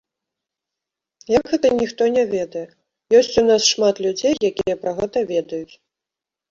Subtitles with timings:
[1.37, 2.65] Як гэта ніхто не ведае,
[3.21, 5.75] ёсць у нас шмат людзей, якія пра гэта ведаюць.